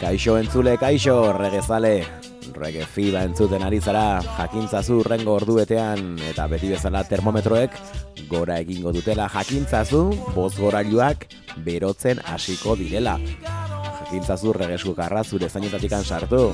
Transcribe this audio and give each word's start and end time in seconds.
Kaixo 0.00 0.38
entzule, 0.40 0.78
kaixo, 0.80 1.32
regezale, 1.36 2.06
rege 2.56 2.86
fiba 2.88 3.20
entzuten 3.28 3.60
ari 3.62 3.82
zara, 3.84 4.22
jakintzazu 4.38 5.02
rengo 5.04 5.34
orduetean 5.36 6.14
eta 6.30 6.46
beti 6.48 6.70
bezala 6.72 7.02
termometroek 7.04 7.76
gora 8.30 8.56
egingo 8.64 8.94
dutela 8.96 9.28
jakintzazu, 9.28 10.00
boz 10.32 10.54
gorailuak 10.56 11.28
berotzen 11.66 12.24
hasiko 12.24 12.78
direla. 12.80 13.18
Jakintzazu 14.00 14.56
regesku 14.56 14.96
karra 14.96 15.20
zure 15.22 15.52
zainetatikan 15.52 16.04
sartu, 16.04 16.46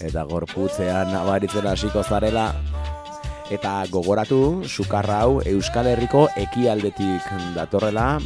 eta 0.00 0.24
gorputzean 0.24 1.12
nabaritzen 1.12 1.68
hasiko 1.68 2.00
zarela, 2.02 2.54
eta 3.52 3.82
gogoratu, 3.92 4.64
sukarra 4.64 5.26
hau 5.26 5.40
Euskal 5.44 5.92
Herriko 5.92 6.28
ekialdetik 6.40 7.32
datorrela, 7.52 8.16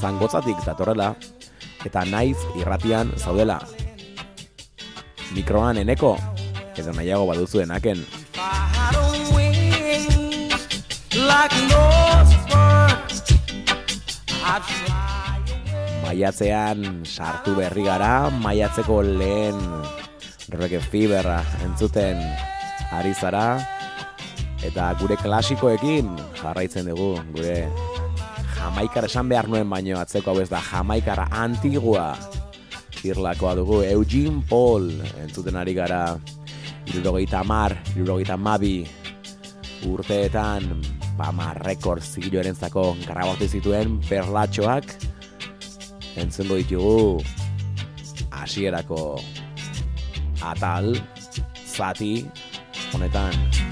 zangotzatik 0.00 0.64
datorrela, 0.64 1.12
eta 1.86 2.02
naiz 2.10 2.36
irratian 2.58 3.12
zaudela. 3.16 3.60
Mikroan 5.34 5.78
eneko, 5.78 6.16
edo 6.76 6.92
nahiago 6.92 7.26
baduzu 7.30 7.62
enaken. 7.62 8.02
If 8.02 8.38
I 8.38 8.66
had 8.74 8.96
wings 9.34 10.08
like 11.16 11.56
those 11.70 12.34
birds, 12.50 13.22
I'd 14.44 14.64
fly 14.66 15.40
away. 15.46 16.02
Maiatzean 16.04 17.06
sartu 17.06 17.56
berri 17.56 17.86
gara, 17.86 18.30
maiatzeko 18.30 19.00
lehen 19.06 19.58
reggae 20.50 20.82
fiberra 20.82 21.40
entzuten 21.66 22.20
ari 22.94 23.14
zara, 23.14 23.58
eta 24.62 24.92
gure 25.00 25.16
klasikoekin 25.18 26.12
jarraitzen 26.38 26.86
dugu, 26.90 27.16
gure 27.34 27.66
jamaikar 28.56 29.06
esan 29.06 29.28
behar 29.28 29.48
nuen 29.48 29.68
baino 29.70 30.00
atzeko 30.00 30.32
hau 30.32 30.40
ez 30.42 30.48
da 30.50 30.60
jamaikara 30.64 31.28
antigua. 31.44 32.08
Irlakoa 33.06 33.54
dugu 33.54 33.82
Eugene 33.86 34.42
Paul 34.48 34.88
entzuten 35.22 35.56
ari 35.56 35.74
gara 35.76 36.16
irurogeita 36.90 37.44
mar, 37.46 37.76
irurogeita 37.94 38.36
mabi 38.36 38.86
urteetan 39.86 40.82
Bama 41.16 41.52
Records 41.62 42.16
zigiloaren 42.16 42.56
zako 42.56 42.96
grabatu 43.06 43.48
zituen 43.48 44.00
perlatxoak. 44.08 44.96
Entzungo 46.16 46.56
ditugu 46.56 47.22
hasierako 48.32 49.20
atal 50.40 50.94
zati 51.76 52.24
honetan 52.94 53.65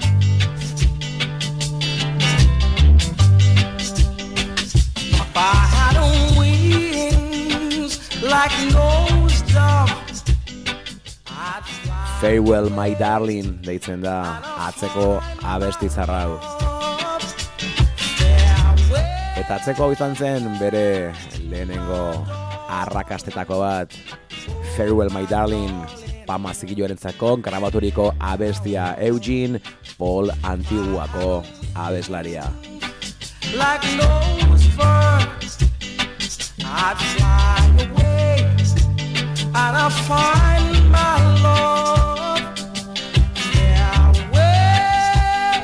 Had 5.35 5.99
wings 6.39 7.99
like 8.23 8.55
those 8.71 9.41
doves, 9.51 10.23
Farewell 12.21 12.69
My 12.69 12.95
Darling 12.95 13.59
deitzen 13.61 13.99
da 14.01 14.39
atzeko 14.67 15.19
abesti 15.43 15.89
zarrau. 15.91 16.39
fareway. 18.15 19.03
Eta 19.41 19.55
atzeko 19.59 19.83
hau 19.83 19.91
izan 19.91 20.15
zen 20.15 20.47
bere 20.59 21.11
lehenengo 21.51 22.25
arrakastetako 22.79 23.59
bat 23.59 23.91
Farewell 24.77 25.11
My 25.11 25.25
Darling 25.27 25.83
Pama 26.25 26.53
zigiloarentzako 26.55 27.37
grabaturiko 27.43 28.13
abestia 28.19 28.95
Eugene 28.99 29.59
Paul 29.99 30.31
Antiguako 30.43 31.43
abeslaria. 31.75 32.47
like 33.55 33.81
birds. 33.97 34.54
I'd 36.67 36.97
fly 36.97 37.55
I 39.85 39.89
find 39.89 40.89
my 40.89 41.21
love. 41.45 42.41
Yeah, 43.53 44.09
well, 44.33 45.61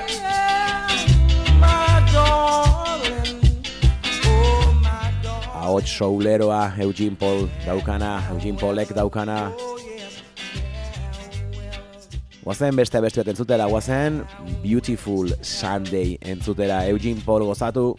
my 1.57 2.05
darling, 2.13 3.41
oh 4.25 4.77
my 4.83 5.09
darling. 5.23 5.57
Ahots 5.57 5.89
souleroa 5.97 6.77
Eugene 6.77 7.15
Paul 7.15 7.49
daukana, 7.65 8.21
Eugene 8.29 8.57
Paulek 8.57 8.93
daukana. 8.93 9.51
Guazen 12.43 12.75
beste 12.75 13.01
beste 13.01 13.23
bat 13.23 13.33
entzutera, 13.33 13.65
guazen 13.65 14.21
Beautiful 14.61 15.33
Sunday 15.41 16.19
entzutera 16.21 16.85
Eugene 16.93 17.21
Paul 17.25 17.49
gozatu. 17.49 17.97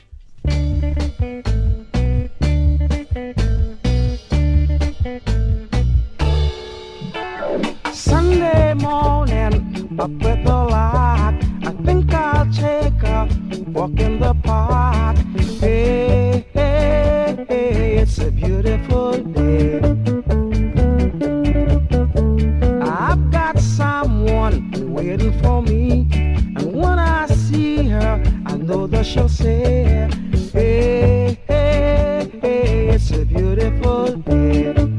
Morning, 8.74 9.98
up 10.00 10.10
with 10.10 10.44
the 10.44 10.54
light. 10.54 11.38
I 11.62 11.72
think 11.84 12.12
I'll 12.14 12.50
take 12.50 13.02
a 13.02 13.28
walk 13.66 14.00
in 14.00 14.18
the 14.18 14.34
park. 14.42 15.18
Hey, 15.60 16.46
hey, 16.54 17.44
hey, 17.48 17.96
it's 17.98 18.18
a 18.18 18.30
beautiful 18.30 19.12
day. 19.18 19.78
I've 22.80 23.30
got 23.30 23.58
someone 23.58 24.70
waiting 24.90 25.38
for 25.42 25.62
me, 25.62 26.08
and 26.56 26.72
when 26.72 26.98
I 26.98 27.26
see 27.26 27.88
her, 27.88 28.22
I 28.46 28.56
know 28.56 28.86
that 28.86 29.04
she'll 29.04 29.28
say, 29.28 30.08
Hey, 30.52 31.38
hey, 31.46 32.30
hey, 32.40 32.88
it's 32.88 33.10
a 33.10 33.24
beautiful 33.26 34.16
day. 34.16 34.91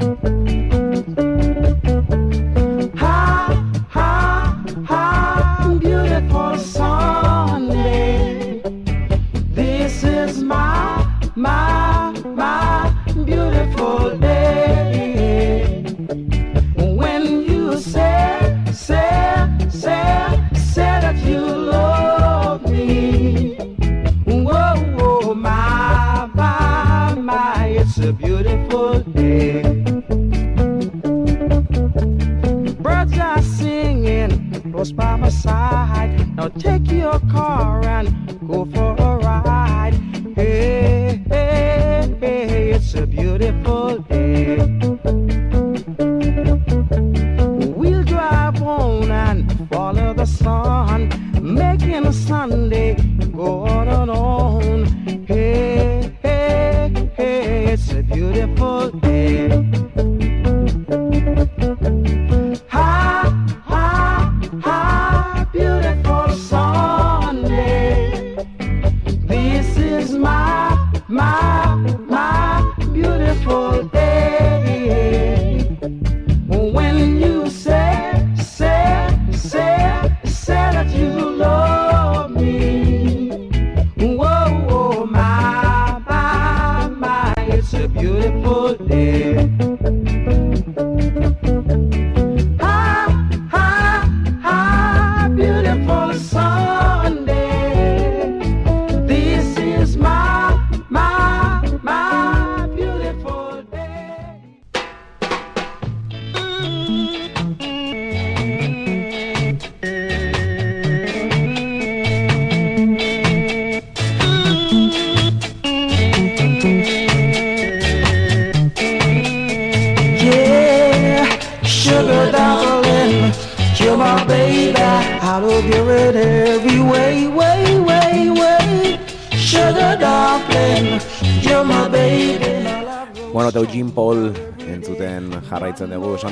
Close 34.72 34.92
by 34.92 35.16
my 35.16 35.30
side. 35.30 36.36
Now 36.36 36.48
take 36.48 36.90
your 36.92 37.20
car 37.32 37.86
and 37.86 38.08
go 38.48 38.66
for 38.66 38.93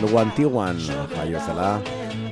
esan 0.01 0.09
dugu 0.09 0.19
antiguan. 0.19 0.77
Jaio 1.15 1.39
zela, 1.39 1.81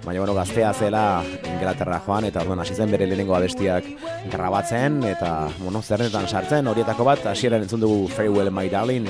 baina 0.04 0.20
bueno, 0.20 0.34
gaztea 0.34 0.74
zela 0.74 1.24
Inglaterra 1.46 2.02
joan, 2.06 2.26
eta 2.26 2.42
orduan 2.42 2.60
hasi 2.60 2.74
zen 2.74 2.90
bere 2.92 3.06
lehenengo 3.06 3.36
abestiak 3.36 3.86
grabatzen, 4.32 5.04
eta 5.04 5.50
bueno, 5.60 5.82
zerrenetan 5.82 6.28
sartzen, 6.28 6.68
horietako 6.68 7.06
bat, 7.06 7.26
hasieran 7.28 7.62
entzun 7.62 7.82
dugu 7.82 8.08
Farewell 8.08 8.52
My 8.52 8.70
Darling, 8.70 9.08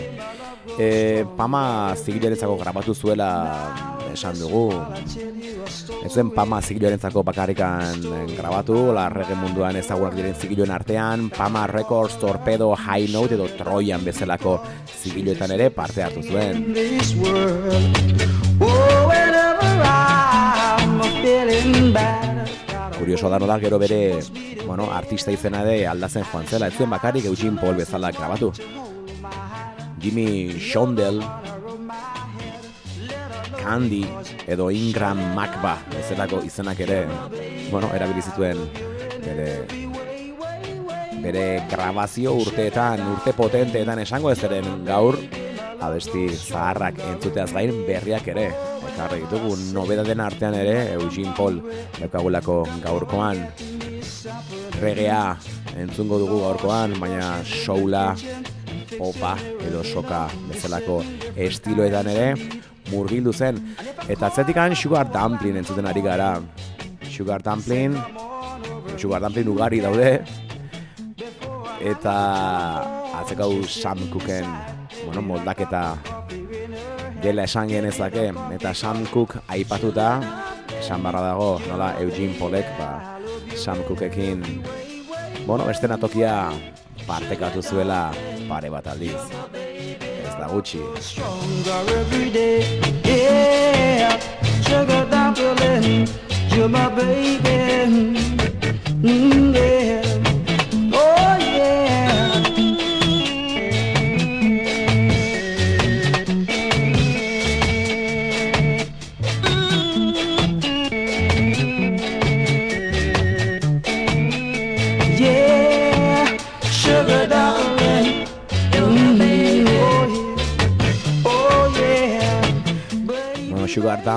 e, 0.78 1.26
Pama 1.38 1.96
zigilarentzako 1.96 2.58
grabatu 2.58 2.94
zuela 2.96 3.30
esan 4.12 4.40
dugu, 4.40 4.74
ez 6.04 6.12
zen 6.12 6.32
Pama 6.34 6.62
zigilarentzako 6.62 7.24
bakarrikan 7.24 8.04
grabatu, 8.36 8.92
la 8.96 9.08
reggae 9.14 9.38
munduan 9.40 9.80
ezagunak 9.80 10.18
diren 10.18 10.36
zigiloen 10.36 10.74
artean, 10.76 11.30
Pama 11.30 11.68
Records, 11.68 12.20
Torpedo, 12.20 12.74
High 12.76 13.14
Note 13.14 13.38
edo 13.40 13.48
Troyan 13.62 14.04
bezalako 14.04 14.60
zigiloetan 15.00 15.56
ere 15.56 15.70
parte 15.72 16.04
hartu 16.04 16.26
zuen. 16.26 16.66
Kurioso 22.98 23.30
da 23.30 23.40
nola 23.40 23.60
gero 23.60 23.78
bere, 23.80 24.20
bueno, 24.66 24.92
artista 24.92 25.32
izena 25.32 25.62
ere 25.62 25.88
aldatzen 25.88 26.26
joan 26.32 26.48
zela, 26.48 26.68
ez 26.68 26.76
zuen 26.76 26.90
bakarrik 26.90 27.26
Eugene 27.30 27.60
Paul 27.62 27.76
bezala 27.78 28.12
grabatu. 28.12 28.52
Jimmy 30.02 30.60
Shondell, 30.60 31.22
Candy 33.60 34.06
edo 34.48 34.72
Ingram 34.72 35.22
Macba 35.36 35.78
bezalako 35.92 36.42
izenak 36.46 36.80
ere, 36.80 37.06
bueno, 37.70 37.92
erabili 37.94 38.24
bere 38.40 39.50
bere 41.22 41.46
grabazio 41.70 42.34
urteetan, 42.34 43.04
urte 43.14 43.34
potenteetan 43.34 44.00
esango 44.00 44.32
ez 44.32 44.40
gaur 44.86 45.20
abesti 45.80 46.30
zaharrak 46.36 47.00
entzuteaz 47.14 47.52
gain 47.54 47.86
berriak 47.88 48.28
ere. 48.28 48.50
Ekarri 49.00 49.22
ditugu 49.24 49.54
nobedaden 49.72 50.20
artean 50.20 50.58
ere 50.60 50.74
Eugene 50.98 51.32
Paul 51.32 51.62
daukagulako 52.02 52.56
gaurkoan 52.84 53.46
regea 54.82 55.38
entzungo 55.80 56.18
dugu 56.20 56.42
gaurkoan, 56.42 56.98
baina 57.00 57.30
soula, 57.48 58.10
popa 58.98 59.38
edo 59.64 59.86
soka 59.88 60.26
bezalako 60.50 60.98
estiloetan 61.48 62.10
ere 62.12 62.28
murgildu 62.90 63.32
zen. 63.32 63.62
Eta 64.12 64.28
atzetikan 64.28 64.76
Sugar 64.76 65.08
Dumpling 65.16 65.62
entzuten 65.62 65.88
ari 65.88 66.04
gara. 66.04 66.34
Sugar 67.08 67.40
Dumpling, 67.40 67.96
Sugar 68.98 69.24
Dumpling 69.24 69.48
ugari 69.48 69.80
daude, 69.80 70.12
eta 71.80 72.20
atzekau 73.24 73.64
Sam 73.64 74.10
Cooken 74.12 74.52
bueno, 75.06 75.22
moldaketa 75.22 75.96
dela 77.22 77.44
esan 77.44 77.70
genezake, 77.70 78.30
eta 78.56 78.74
Sam 78.74 79.06
Cook 79.14 79.38
aipatuta, 79.48 80.20
esan 80.80 81.04
barra 81.04 81.22
dago, 81.22 81.60
nola, 81.68 81.94
Eugene 82.00 82.36
Polek, 82.40 82.66
ba, 82.80 83.20
Sam 83.56 83.84
Cookekin, 83.88 84.44
bueno, 85.46 85.66
beste 85.66 85.88
natokia 85.88 86.52
partekatu 87.08 87.62
zuela 87.62 88.12
pare 88.48 88.70
bat 88.70 88.88
aldiz. 88.88 89.18
Ez 89.54 90.36
da 90.40 90.48
gutxi. 90.52 90.80
Yeah, 93.06 94.20
sugar 94.62 95.06
darling, 95.10 96.08
you're 96.54 96.70
my 96.70 96.90
baby. 96.90 98.39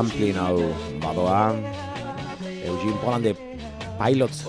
sampling 0.03 0.35
hau 0.35 0.59
badoa 0.99 1.55
Eugene 2.43 2.99
Poland 2.99 3.27
eh, 3.27 3.31
de 3.31 3.35
Pilots 4.01 4.49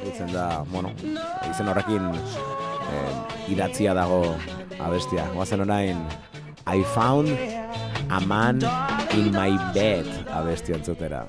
ditzen 0.00 0.30
da, 0.32 0.64
bueno, 0.72 0.94
izen 1.50 1.68
horrekin 1.68 2.06
eh, 2.16 3.52
idatzia 3.52 3.92
dago 3.92 4.22
abestia. 4.80 5.26
Oazen 5.36 5.60
orain 5.66 6.00
I 6.64 6.80
found 6.94 7.28
a 8.08 8.20
man 8.24 8.64
in 9.12 9.28
my 9.36 9.52
bed 9.76 10.08
abestia 10.32 10.80
entzutera. 10.80 11.26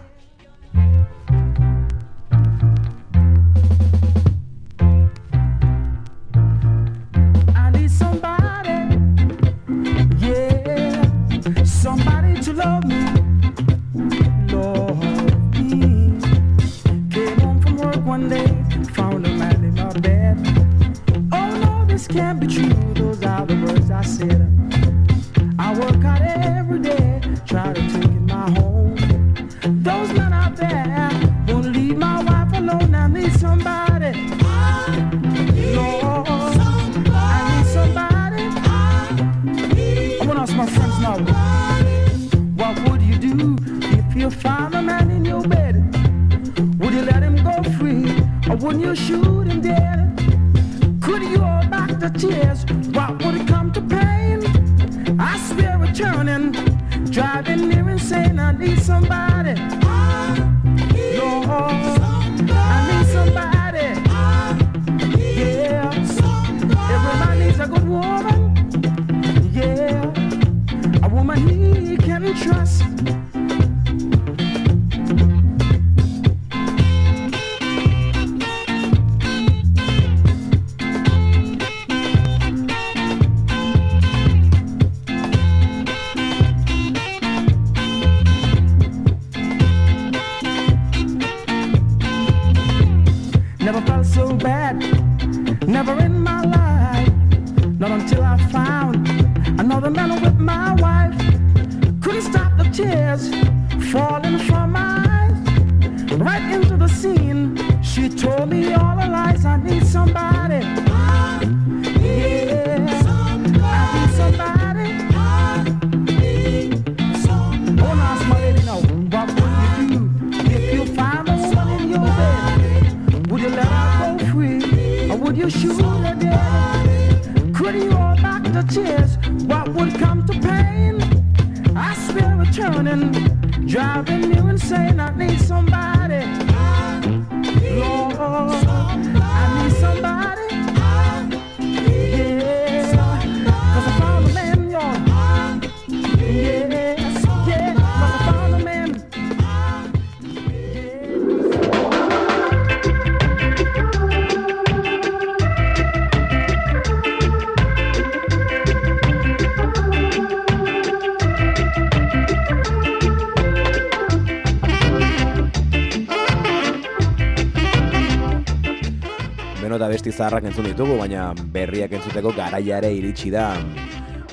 zaharrak 170.19 170.49
entzun 170.51 170.67
ditugu, 170.67 170.97
baina 170.99 171.29
berriak 171.55 171.93
entzuteko 171.95 172.33
garaiare 172.35 172.91
iritsi 172.91 173.31
da. 173.31 173.53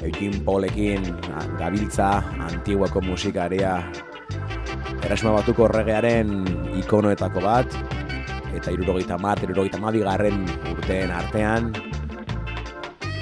Eukin 0.03 0.35
polekin, 0.45 1.07
gabiltza, 1.61 2.09
antiguako 2.43 3.01
musikaria, 3.07 3.79
erasuma 5.07 5.37
batuko 5.39 5.65
horregearen 5.69 6.33
ikonoetako 6.83 7.43
bat, 7.45 7.79
eta 8.59 8.75
irurogeita 8.75 9.17
mat, 9.23 9.41
irurogeita 9.47 9.81
mat 9.81 9.97
bigarren 9.97 10.45
urteen 10.75 11.15
artean, 11.15 11.71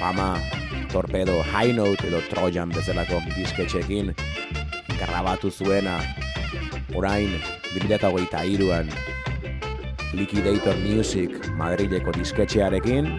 fama, 0.01 0.33
torpedo, 0.91 1.39
high 1.53 1.71
note 1.77 2.09
edo 2.09 2.19
trojan 2.33 2.73
bezalako 2.75 3.21
disketxekin, 3.37 4.11
grabatu 4.97 5.53
zuena, 5.53 5.99
orain, 6.97 7.37
2008an, 7.77 9.14
Liquidator 10.15 10.75
Music 10.79 11.31
Madrileko 11.59 12.13
disketxearekin 12.15 13.09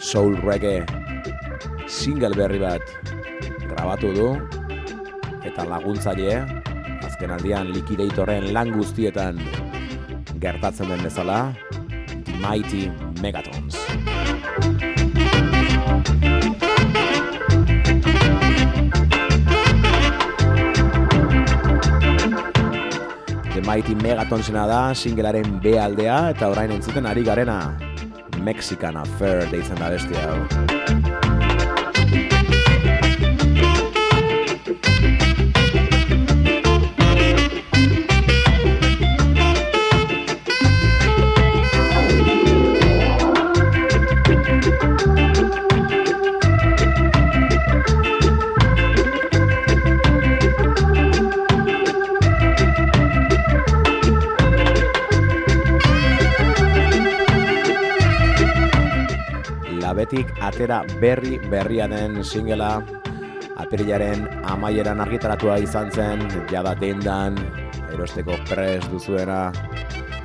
Soul 0.00 0.36
Reggae 0.40 0.84
single 1.88 2.32
berri 2.36 2.60
bat 2.62 2.84
grabatu 3.68 4.12
du 4.16 4.28
eta 5.44 5.66
laguntzaile 5.68 6.40
azkenaldian 7.08 7.72
Liquidatorren 7.76 8.52
lan 8.56 8.72
guztietan 8.76 9.40
gertatzen 10.40 10.88
den 10.92 11.04
bezala 11.04 11.40
Mighty 12.40 12.88
Megatons. 13.20 13.79
Mighty 23.70 23.94
Megatonsena 23.94 24.64
da 24.66 24.78
singelaren 24.98 25.60
B 25.62 25.76
aldea 25.78 26.16
eta 26.32 26.48
orain 26.50 26.72
entzuten 26.74 27.06
ari 27.06 27.22
garena 27.22 27.60
Mexican 28.42 28.98
Affair 28.98 29.46
deitzen 29.54 29.78
da 29.78 29.92
bestia 29.94 30.26
hau. 30.26 30.99
Taldetik 60.10 60.42
atera 60.42 60.82
berri 61.00 61.38
berria 61.38 61.86
den 61.86 62.24
singela 62.24 62.82
apirilaren 63.56 64.26
amaieran 64.44 65.00
argitaratua 65.00 65.58
izan 65.58 65.90
zen, 65.90 66.18
jada 66.50 66.74
dendan, 66.74 67.36
erosteko 67.92 68.34
pres 68.48 68.82
duzuena, 68.90 69.52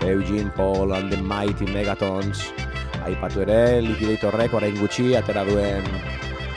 Eugene 0.01 0.49
Paul 0.55 0.93
and 0.93 1.11
the 1.11 1.17
Mighty 1.17 1.65
Megatons, 1.65 2.51
aipatu 3.05 3.41
ere, 3.45 3.81
likiditorrek 3.81 4.53
orain 4.53 4.75
gutxi, 4.79 5.15
atera 5.15 5.43
duen 5.45 5.83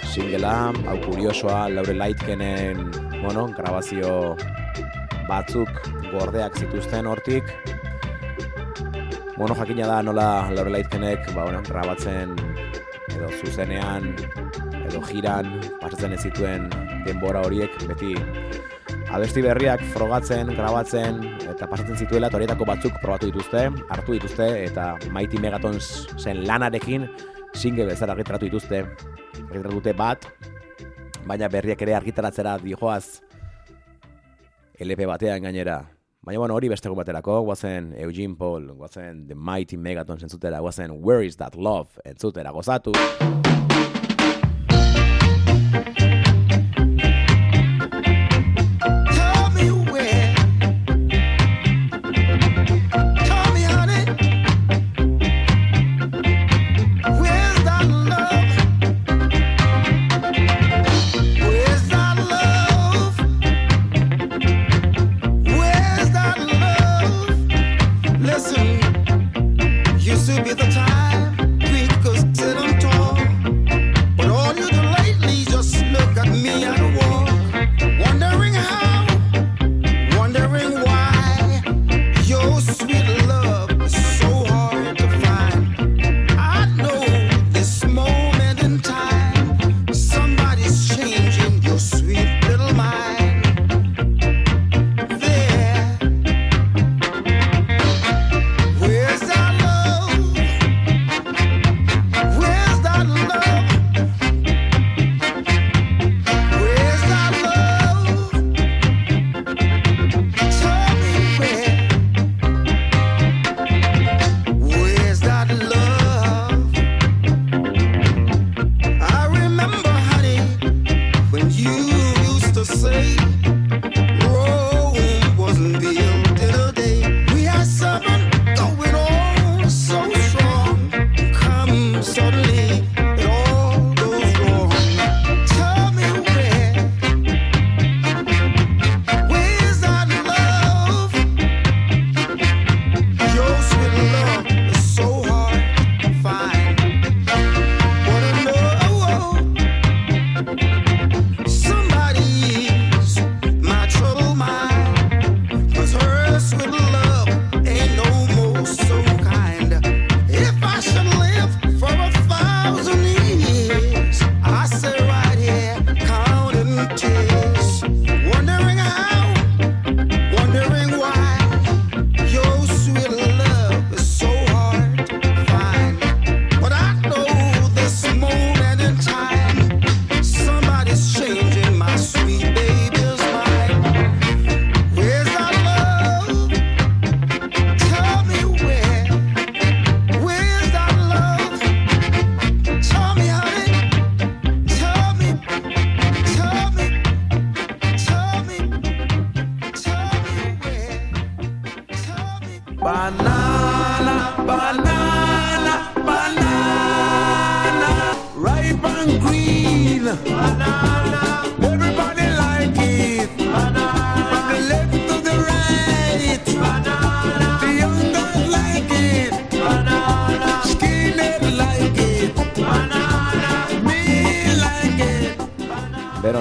singela, 0.08 0.72
hau 0.88 0.96
kuriosoa, 1.04 1.68
Laure 1.68 1.94
Lightkenen, 1.94 2.90
bueno, 3.20 3.48
grabazio 3.48 4.36
batzuk 5.28 5.68
gordeak 6.12 6.56
zituzten 6.56 7.06
hortik, 7.06 7.44
Bueno, 9.38 9.54
jakina 9.54 9.86
da 9.86 10.02
nola 10.02 10.50
Laure 10.50 10.70
Laitkenek, 10.74 11.28
ba, 11.30 11.44
bueno, 11.44 11.60
grabatzen 11.62 12.34
edo 13.18 13.28
zuzenean 13.42 14.14
edo 14.86 15.02
jiran 15.10 15.50
pasatzen 15.82 16.14
ez 16.16 16.22
zituen 16.30 16.70
denbora 17.04 17.42
horiek 17.44 17.74
beti 17.90 18.14
abesti 19.08 19.40
berriak 19.40 19.82
frogatzen, 19.94 20.52
grabatzen 20.56 21.22
eta 21.48 21.68
pasatzen 21.68 21.96
zituela 21.96 22.28
eta 22.28 22.36
horietako 22.36 22.66
batzuk 22.68 22.98
probatu 23.02 23.30
dituzte, 23.30 23.64
hartu 23.88 24.16
dituzte 24.18 24.48
eta 24.66 24.90
Mighty 25.14 25.40
Megatons 25.40 26.08
zen 26.20 26.44
lanarekin 26.46 27.08
single 27.56 27.88
bezala 27.88 28.12
argitaratu 28.12 28.50
dituzte. 28.50 28.84
Argitaratu 29.48 29.78
dute 29.80 29.94
bat, 29.96 30.28
baina 31.26 31.48
berriak 31.48 31.82
ere 31.86 31.96
argitaratzera 31.96 32.58
dijoaz 32.62 33.20
LP 34.78 35.08
batean 35.08 35.42
gainera. 35.48 35.80
Baina 36.28 36.40
bueno, 36.40 36.56
hori 36.58 36.68
beste 36.68 36.90
baterako, 36.92 37.38
guazen 37.40 37.94
Eugene 37.96 38.36
Paul, 38.36 38.66
guazen 38.76 39.26
The 39.28 39.34
Mighty 39.34 39.78
Megatons 39.78 40.26
entzutera, 40.26 40.60
guazen 40.60 41.00
Where 41.00 41.24
is 41.24 41.38
that 41.38 41.56
love 41.56 41.88
entzutera, 42.04 42.52
gozatu. 42.52 42.92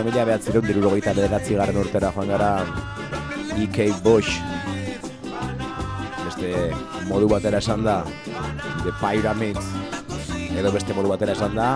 Mila 0.07 0.23
behatzireun 0.23 0.63
dirurogeita 0.63 1.11
bederatzi 1.11 1.57
garren 1.59 1.77
urtera 1.81 2.13
joan 2.15 2.29
gara 2.31 2.51
E.K. 3.59 3.87
Bush 4.05 4.37
beste 6.23 6.51
modu 7.09 7.27
batera 7.33 7.59
esan 7.59 7.83
da 7.83 7.97
The 8.85 8.93
Pyramids 9.01 9.67
edo 10.55 10.71
beste 10.71 10.95
modu 10.95 11.11
batera 11.11 11.35
esan 11.35 11.59
da 11.59 11.73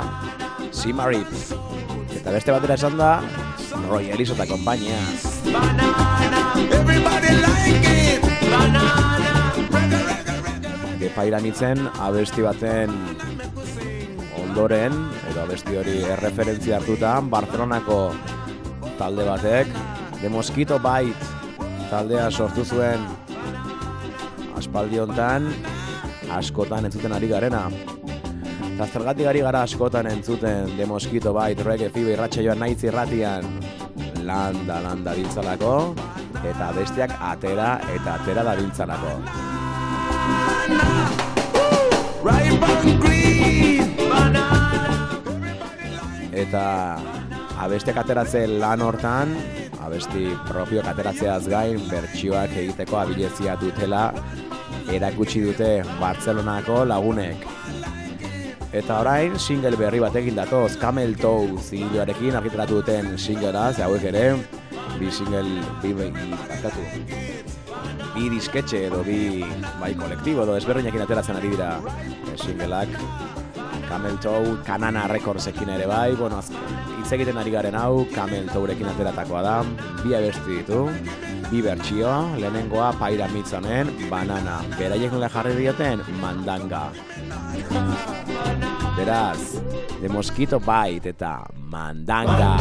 Simarit 0.72 1.28
eta 2.22 2.32
beste 2.32 2.56
batera 2.56 2.80
esan 2.80 2.96
da 3.02 3.12
Roy 3.89 4.08
Ellis 4.15 4.32
eta 4.32 4.48
kompainia 4.48 5.02
Everybody 6.72 7.36
like 7.44 7.84
it. 7.84 8.24
Banana. 8.48 9.12
The 11.04 11.12
Pyramidsen 11.17 11.84
abesti 12.00 12.48
baten 12.48 12.96
ondoren 14.39 15.11
abesti 15.52 15.76
hori 15.76 15.98
erreferentzia 16.08 16.78
hartuta 16.78 17.10
Barcelonako 17.28 17.96
talde 18.96 19.26
batek 19.28 19.74
The 20.22 20.30
Mosquito 20.32 20.78
Bite 20.80 21.28
taldea 21.90 22.30
sortu 22.32 22.64
zuen 22.64 23.04
aspaldi 24.56 25.02
hontan 25.04 25.50
askotan 26.32 26.88
entzuten 26.88 27.12
ari 27.12 27.28
garena. 27.28 27.66
Eta 28.70 28.88
zergatik 28.88 29.28
ari 29.28 29.44
gara 29.44 29.66
askotan 29.68 30.08
entzuten 30.14 30.72
The 30.78 30.88
Mosquito 30.88 31.36
Bite 31.36 31.68
reggae 31.68 31.92
fibe 31.92 32.16
irratxa 32.16 32.48
joan 32.48 32.64
naiz 32.64 32.80
irratian 32.88 33.52
landa 34.24 34.80
landa 34.88 35.20
biltzalako 35.20 35.76
eta 36.48 36.72
besteak 36.80 37.18
atera 37.20 37.74
eta 37.92 38.16
atera 38.22 38.48
da 38.48 38.56
biltzalako. 38.56 39.20
Ripe 42.24 42.72
and 42.72 43.02
green. 43.04 43.98
Banana. 44.08 44.70
Eta 46.32 46.63
abestiak 47.62 48.02
ateratze 48.02 48.46
lan 48.48 48.82
hortan, 48.82 49.34
abesti 49.84 50.32
propio 50.48 50.84
ateratzeaz 50.88 51.44
gain, 51.52 51.82
bertsioak 51.89 52.56
egiteko 52.63 53.02
abilezia 53.02 53.58
dutela 53.60 54.10
erakutsi 54.91 55.44
dute 55.46 55.72
Bartzelonako 56.00 56.84
lagunek. 56.89 57.48
Eta 58.72 59.02
orain, 59.04 59.36
single 59.39 59.76
berri 59.76 60.00
batekin 60.00 60.38
datoz, 60.39 60.78
Camel 60.80 61.17
Toe 61.20 61.60
zigiloarekin 61.60 62.39
argitaratu 62.39 62.80
duten 62.80 63.17
singlera, 63.20 63.74
ze 63.74 63.84
hauek 63.84 64.08
ere, 64.13 64.26
bi 64.98 65.12
single, 65.12 65.60
bi, 65.84 65.91
bi, 65.91 66.08
barkatu, 66.48 66.88
bi 68.15 68.30
disketxe 68.32 68.86
edo 68.88 69.04
bi 69.08 69.44
bai 69.80 69.94
kolektibo 70.00 70.44
edo 70.44 70.58
ezberdinekin 70.60 71.04
ateratzen 71.06 71.39
ari 71.39 71.52
dira 71.54 71.70
e, 72.32 72.38
singleak 72.38 72.91
Camel 73.91 74.17
Toe, 74.23 74.56
Kanana 74.63 75.04
Recordsekin 75.12 75.67
ere 75.73 75.84
bai, 75.84 76.13
bueno, 76.15 76.38
hitz 76.39 77.10
egiten 77.12 77.36
ari 77.41 77.51
garen 77.51 77.75
hau, 77.75 78.06
Camel 78.15 78.47
Tourekin 78.47 78.88
ateratakoa 78.88 79.41
da, 79.43 79.56
bi 79.99 80.15
abesti 80.15 80.62
ditu, 80.62 80.86
bi 81.49 81.60
bertsio, 81.65 82.13
lehenengoa 82.39 82.93
Paira 82.95 83.27
Mitzonen, 83.34 83.91
Banana, 84.08 84.62
beraiek 84.77 85.12
nola 85.12 85.27
jarri 85.34 85.58
dioten, 85.60 86.06
Mandanga. 86.21 86.86
Beraz, 88.95 89.60
The 89.99 90.08
Mosquito 90.08 90.62
Bite 90.63 91.12
eta 91.12 91.43
Mandanga. 91.67 92.56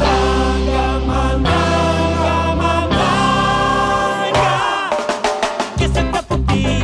que 5.78 5.88
se 5.88 6.00
está 6.00 6.22
por 6.22 6.44
ti. 6.46 6.82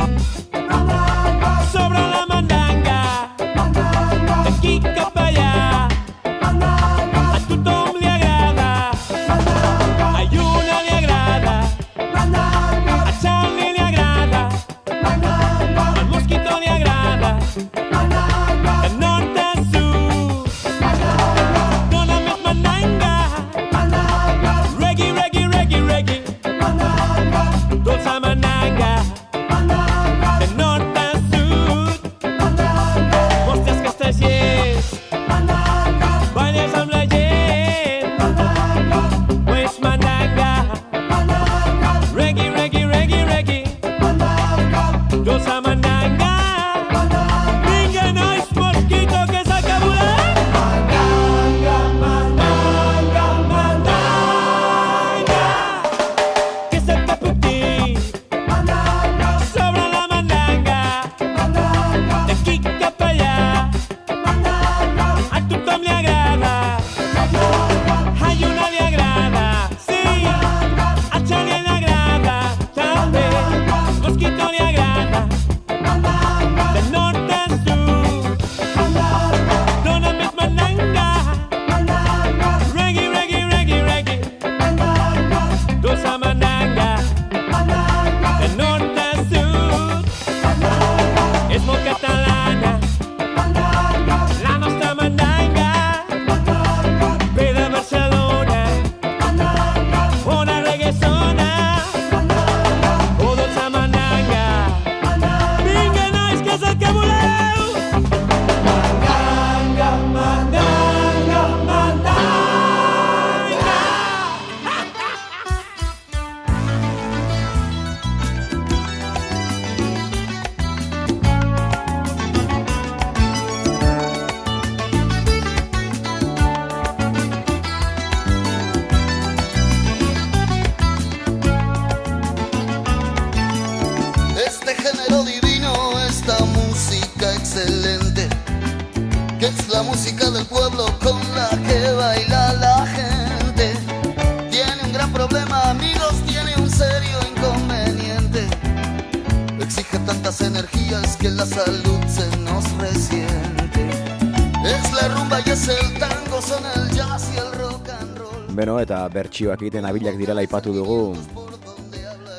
Bertsioak 159.13 159.61
egiten 159.61 159.85
abilak 159.85 160.17
direla 160.19 160.43
aipatu 160.43 160.73
dugu. 160.75 161.15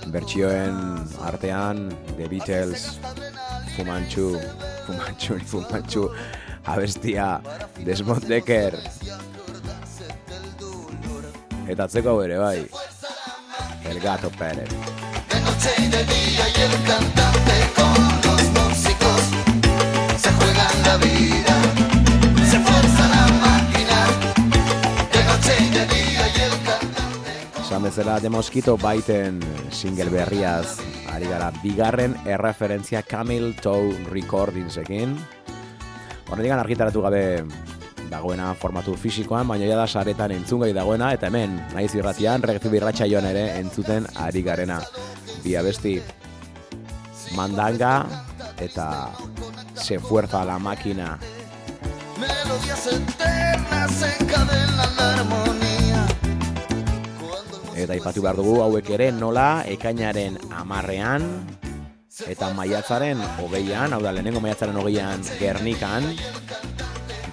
Bertsioen 0.08 0.76
artean, 1.20 1.88
The 2.16 2.28
Beatles, 2.28 2.98
Fumantxu, 3.76 4.38
Fumantxu, 4.86 5.38
Fumantxu, 5.50 6.08
abestia, 6.64 7.40
Desmond 7.84 8.24
Decker. 8.28 8.78
Eta 11.68 11.84
atzeko 11.84 12.14
hau 12.14 12.22
ere, 12.24 12.38
bai. 12.40 12.64
El 13.84 14.00
Gato 14.00 14.30
Pérez. 14.30 14.70
De 15.28 15.40
noche 15.40 15.70
y 15.78 15.88
de 15.88 16.04
día 16.04 16.44
y 16.48 16.60
el 16.62 16.84
cantante 16.88 17.56
con 17.76 17.98
los 18.24 18.42
músicos 18.56 19.20
se 20.16 20.32
juegan 20.32 20.82
la 20.84 20.96
vida, 20.96 21.57
Esan 27.78 27.90
bezala, 27.94 28.18
The 28.18 28.28
Mosquito 28.28 28.76
baiten 28.76 29.38
single 29.70 30.10
berriaz 30.10 30.80
ari 31.14 31.28
gara 31.30 31.52
bigarren 31.62 32.16
erreferentzia 32.26 33.04
Camel 33.06 33.54
Toe 33.54 33.94
Recordingsekin. 34.10 35.12
Horretik 36.26 36.54
argitaratu 36.56 37.04
gabe 37.04 37.20
dagoena 38.10 38.48
formatu 38.58 38.96
fisikoan, 38.98 39.46
baina 39.46 39.68
da 39.78 39.86
saretan 39.86 40.34
entzungai 40.34 40.72
dagoena, 40.74 41.12
eta 41.14 41.30
hemen, 41.30 41.54
naiz 41.70 41.94
irratian, 41.94 42.42
regzi 42.42 42.66
birratxa 42.72 43.06
joan 43.06 43.30
ere 43.30 43.46
entzuten 43.60 44.10
ari 44.26 44.42
garena. 44.42 44.80
Bi 45.44 45.54
abesti 45.54 46.00
mandanga 47.38 47.94
eta 48.58 49.12
se 49.76 50.00
fuerza 50.00 50.42
la 50.44 50.58
máquina. 50.58 51.16
melodías 52.18 52.86
eternas 52.88 54.02
encadenan 54.18 54.96
la 54.96 55.14
armonía. 55.14 55.67
Eta 57.78 57.94
ipatu 57.94 58.22
behar 58.24 58.34
dugu 58.34 58.56
hauek 58.64 58.88
ere 58.96 59.12
nola 59.14 59.62
ekainaren 59.70 60.34
amarrean 60.50 61.22
eta 62.26 62.48
maiatzaren 62.56 63.20
hogeian, 63.38 63.92
hau 63.94 64.00
da 64.02 64.10
lehenengo 64.10 64.40
maiatzaren 64.42 64.74
hogeian 64.80 65.22
Gernikan, 65.38 66.08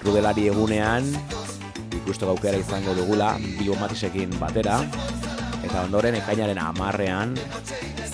rudelari 0.04 0.46
egunean 0.52 1.08
ikustu 1.98 2.28
gaukera 2.30 2.60
izango 2.62 2.94
dugula 2.94 3.32
bi 3.42 3.66
matisekin 3.80 4.30
batera 4.38 4.78
eta 5.66 5.82
ondoren 5.82 6.14
ekainaren 6.20 6.62
amarrean 6.62 7.34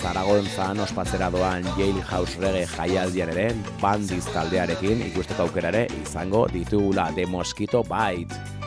Zaragontzan 0.03 0.81
ospatzera 0.83 1.29
doan 1.31 1.69
Jailhouse 1.77 2.41
Reggae 2.41 2.65
jaialdian 2.73 3.29
ere 3.35 3.45
bandiz 3.79 4.25
taldearekin 4.33 5.05
ikusteko 5.11 5.45
aukera 5.45 5.69
ere 5.69 5.85
izango 6.01 6.47
ditugula 6.51 7.11
The 7.13 7.29
Mosquito 7.29 7.85
Bite. 7.87 8.62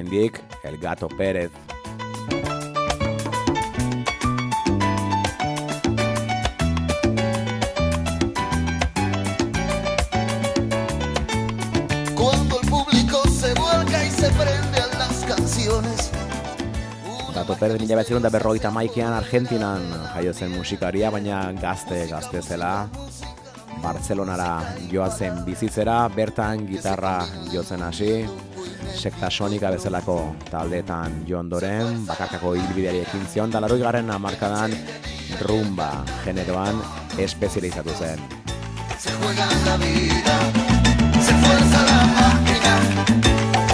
El 0.00 0.78
Gato 0.78 1.08
Pérez. 1.08 1.50
Cuando 12.14 12.60
el 12.60 12.68
público 12.68 13.22
se 13.28 13.52
vuelca 13.54 14.04
y 14.04 14.10
se 14.10 14.30
prende 14.30 14.80
a 14.80 14.98
las 14.98 15.24
canciones. 15.26 16.10
Gato 17.34 17.54
Pérez 17.56 17.78
mila 17.78 17.96
beziron 17.96 18.22
da 18.22 18.30
berrogeita 18.30 18.70
maikean 18.70 19.12
Argentinan 19.12 19.82
jaio 20.14 20.32
zen 20.32 20.56
musikaria, 20.56 21.10
baina 21.10 21.52
gazte, 21.52 22.06
gazte 22.06 22.40
zela 22.40 22.88
Bartzelonara 23.82 24.76
joan 24.90 25.10
zen 25.10 25.44
bizitzera, 25.44 26.08
bertan 26.08 26.66
gitarra 26.68 27.26
jotzen 27.52 27.82
hasi, 27.82 28.24
sekta 28.94 29.30
sonika 29.30 29.70
bezalako 29.70 30.34
taldetan 30.50 31.22
joan 31.28 31.48
doren, 31.50 32.04
bakarkako 32.06 32.54
hilbideari 32.54 33.00
ekin 33.04 33.26
zion, 33.32 33.50
da 33.50 33.60
laroi 33.60 33.80
garen 33.80 34.10
amarkadan 34.10 34.74
rumba 35.46 36.04
generoan 36.24 36.80
espezializatu 37.18 37.94
zen. 37.98 38.20
Se 38.98 39.10
juega 39.12 39.46
la 39.66 39.76
vida, 39.76 40.36
se 41.24 41.32
fuerza 41.42 41.80
la 41.90 42.00
máquina, 42.18 42.74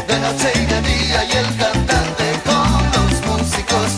de 0.07 0.18
noche 0.24 0.52
y 0.55 0.66
de 0.72 0.81
día 0.90 1.24
y 1.24 1.33
el 1.42 1.50
cantante 1.62 2.29
con 2.46 2.79
los 2.94 3.14
músicos. 3.26 3.90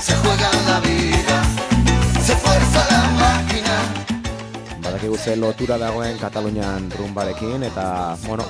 Se 0.00 0.14
juega 0.14 0.50
la 0.68 0.78
vida, 0.80 1.36
se 2.22 2.36
fuerza 2.36 2.86
la 2.90 3.02
máquina. 3.24 3.76
Badakigu 4.82 5.16
ze 5.16 5.36
lotura 5.36 5.78
dagoen 5.78 6.18
Katalunian 6.18 6.90
rumbarekin, 6.90 7.62
eta, 7.64 8.16
bueno, 8.26 8.44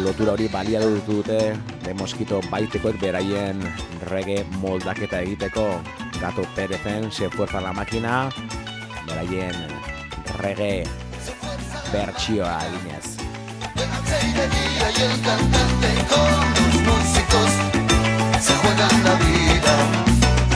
lotura 0.00 0.32
hori 0.32 0.48
baliatu 0.48 1.00
dute 1.06 1.38
de 1.84 1.94
Mosquito 1.94 2.40
baitekoek 2.50 2.96
beraien 3.00 3.60
reggae 4.08 4.44
moldaketa 4.62 5.20
egiteko 5.20 5.66
Gato 6.20 6.46
Perezen 6.56 7.10
Se 7.12 7.28
Fuerza 7.28 7.60
la 7.60 7.72
Máquina 7.72 8.30
beraien 9.06 9.54
reggae 10.38 10.86
bertsioa 11.92 12.58
eginez. 12.66 13.16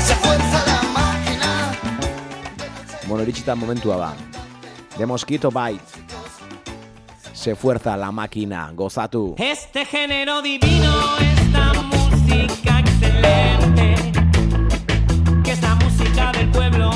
Se 0.07 0.15
fuerza 0.15 0.65
la 0.67 0.83
máquina. 0.95 1.79
Bueno, 3.07 3.23
iritsita 3.23 3.55
momentua 3.55 3.97
ba. 3.97 4.15
De 4.97 5.07
Mosquito 5.07 5.51
Bite. 5.51 6.06
Se 7.47 7.55
Fuerza 7.55 7.97
la 7.97 8.11
Máquina, 8.11 8.73
gozatu. 8.75 9.37
Este 9.39 9.85
género 9.85 10.43
divino, 10.43 10.93
esta 11.21 11.75
música 11.75 12.81
excelente, 12.81 13.95
que 15.45 15.53
es 15.53 15.63
la 15.63 15.77
música 15.77 16.33
del 16.33 16.51
pueblo 16.51 16.91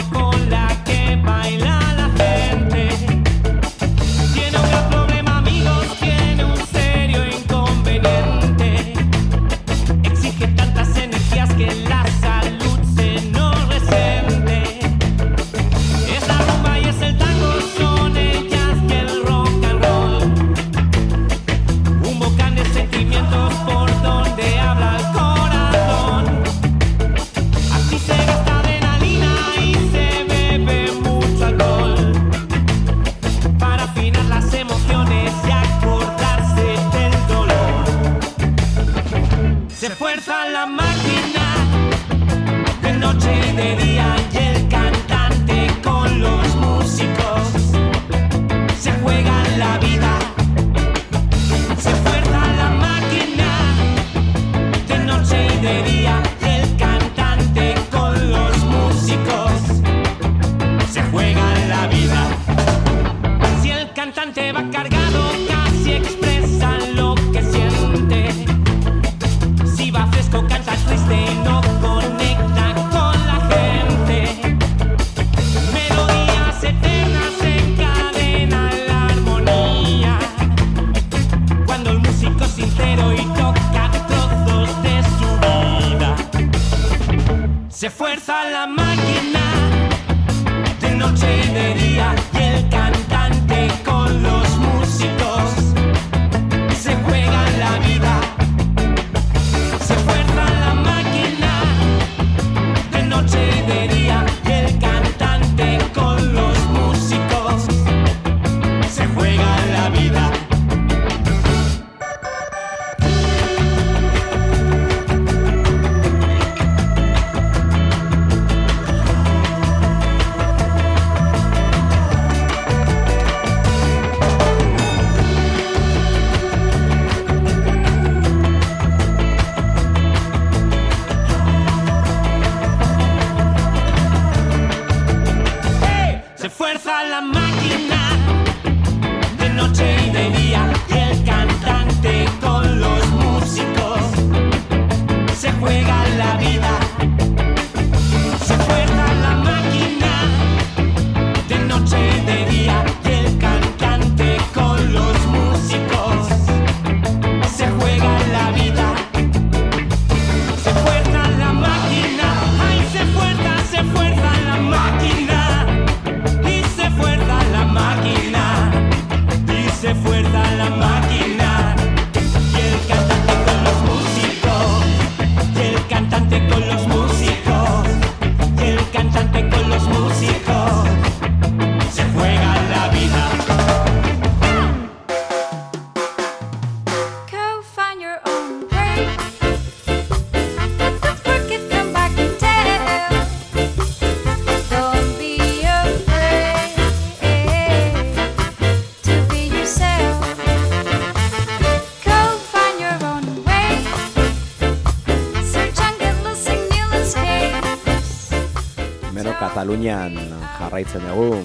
jarraitzen 210.80 211.04
dugu, 211.04 211.42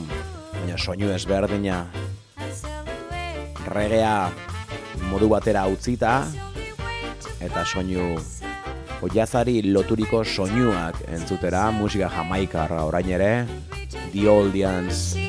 baina 0.54 0.78
soinu 0.78 1.10
ezberdina. 1.12 1.86
Regea 3.67 4.32
modu 5.10 5.28
batera 5.28 5.65
utzita 5.67 6.24
eta 7.43 7.65
soinu 7.65 8.15
oiazari 9.04 9.62
loturiko 9.74 10.24
soinuak 10.24 11.02
entzutera 11.12 11.67
musika 11.71 12.10
jamaikarra 12.15 12.86
orain 12.86 13.10
ere 13.10 13.45
The 14.13 14.30
Oldians 14.30 15.25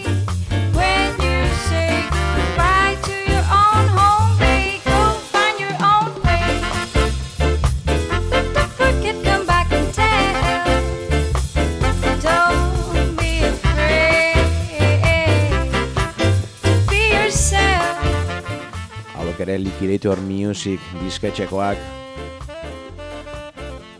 Liquidator 19.58 20.20
Music 20.20 20.80
disketxekoak 21.02 21.78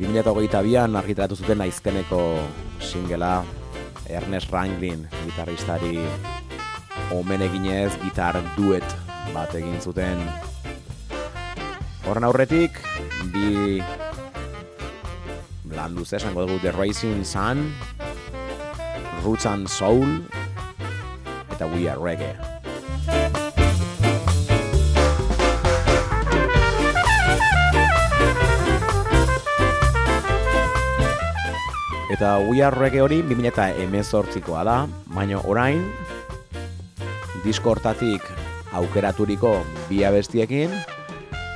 2008an 0.01 0.97
argitaratu 1.01 1.37
zuten 1.37 1.63
aizkeneko 1.65 2.23
singela 2.81 3.45
Ernest 4.09 4.53
Ranglin 4.53 5.07
gitarristari 5.25 5.99
omen 7.17 7.43
eginez 7.47 7.95
gitar 8.03 8.39
duet 8.57 8.87
bat 9.35 9.55
egin 9.59 9.81
zuten. 9.81 10.21
Horren 12.07 12.27
aurretik 12.29 12.79
bi 13.33 13.81
lan 15.75 15.97
luze 15.97 16.21
esango 16.21 16.47
dugu 16.47 16.61
The 16.63 16.75
Rising 16.77 17.25
Sun 17.27 17.73
Roots 19.25 19.47
and 19.47 19.67
Soul 19.67 20.23
eta 21.51 21.67
We 21.73 21.89
Are 21.91 21.99
Reggae 21.99 22.46
Eta 32.17 32.39
We 32.39 32.63
Are 32.65 32.73
Reggae 32.73 33.03
hori 33.05 33.19
2018koa 33.29 34.63
da, 34.65 34.77
baina 35.13 35.37
orain 35.45 35.83
disko 37.45 37.75
hortatik 37.75 38.25
aukeraturiko 38.73 39.51
bi 39.91 40.01
abestiekin, 40.09 40.73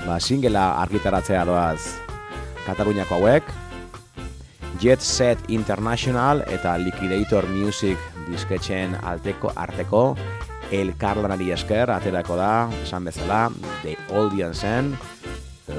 ba 0.05 0.19
singela 0.21 0.67
argitaratzea 0.83 1.47
doaz 1.49 1.81
Kataluniako 2.67 3.17
hauek, 3.17 3.49
Jet 4.85 5.01
Set 5.01 5.49
International 5.49 6.45
eta 6.45 6.77
Liquidator 6.77 7.49
Music 7.49 7.97
disketxen 8.29 8.99
alteko 9.01 9.57
arteko 9.57 10.11
elkarlanari 10.77 11.55
esker 11.57 11.89
aterako 11.97 12.37
da, 12.37 12.55
esan 12.85 13.09
bezala, 13.09 13.47
The 13.81 13.97
Oldiansen 14.13 14.93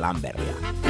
lan 0.01 0.25
berria. 0.25 0.80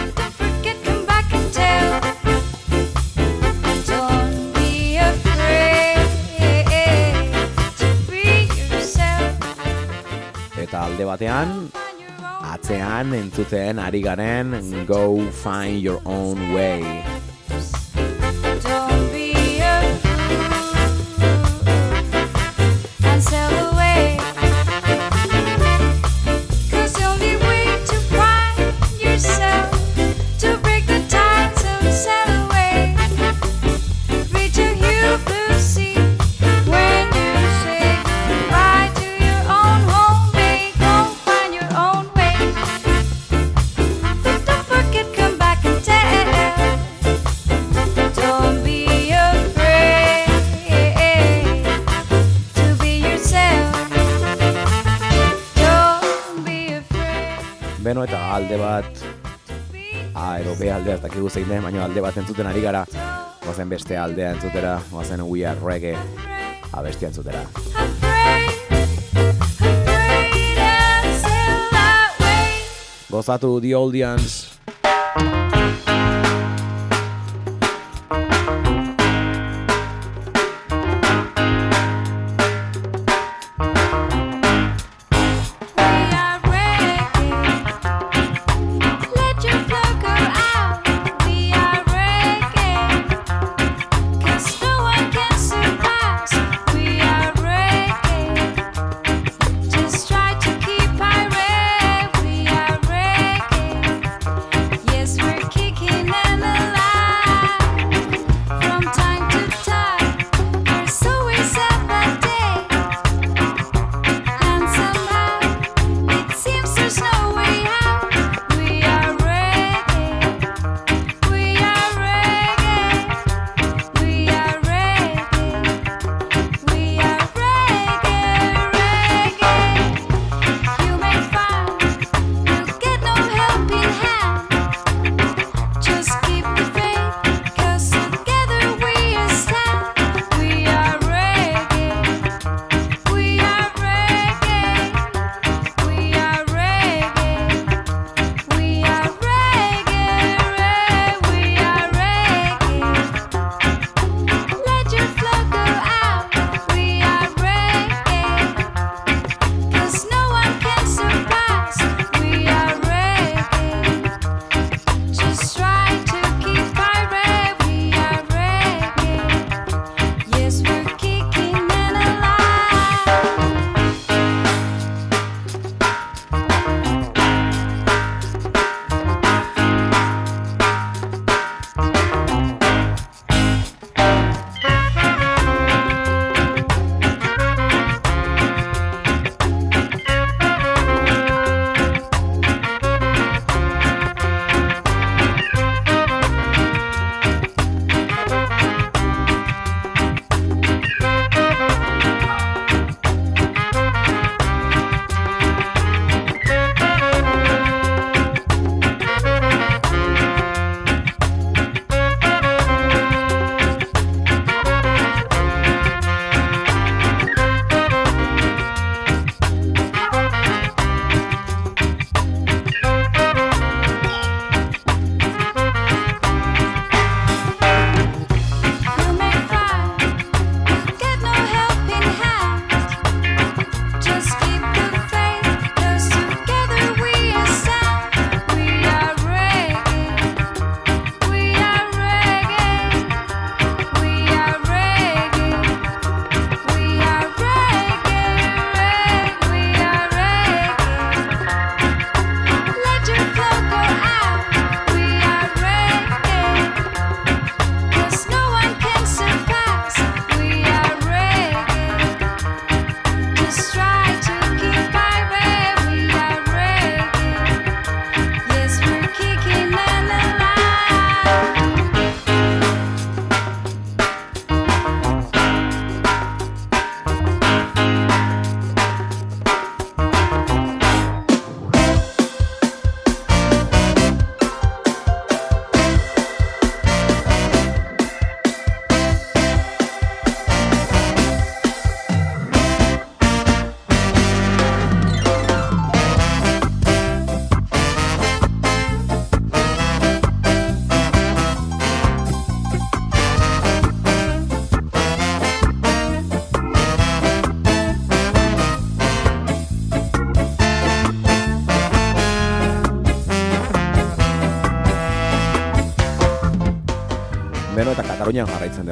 Alde 10.82 11.06
batean, 11.06 11.52
atzean 12.54 13.14
entzuten 13.14 13.80
ari 13.80 14.02
garen 14.02 14.56
Go 14.90 15.22
Find 15.44 15.82
Your 15.86 16.02
Own 16.06 16.54
Way. 16.56 17.21
Zein 61.48 61.64
baina 61.64 61.86
alde 61.86 62.02
bat 62.04 62.18
entzuten 62.18 62.48
ari 62.48 62.62
gara. 62.62 62.86
Goazen 63.42 63.70
beste 63.70 63.98
aldea 63.98 64.36
entzutera, 64.36 64.76
goazen 64.92 65.24
We 65.28 65.46
Are 65.48 65.60
Reggae 65.60 65.98
abestia 66.74 67.10
entzutera. 67.10 67.46
Gozatu 73.12 73.60
The 73.62 73.76
Oldians. 73.76 74.40